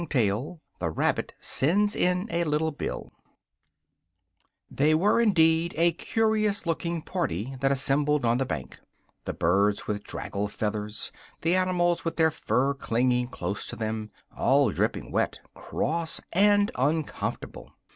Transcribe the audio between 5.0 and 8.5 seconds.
indeed a curious looking party that assembled on the